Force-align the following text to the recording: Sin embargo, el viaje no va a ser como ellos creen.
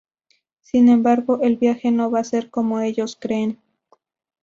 Sin 0.61 0.89
embargo, 0.89 1.41
el 1.43 1.57
viaje 1.57 1.91
no 1.91 2.09
va 2.09 2.21
a 2.21 2.23
ser 2.23 2.49
como 2.49 2.79
ellos 2.79 3.15
creen. 3.15 3.59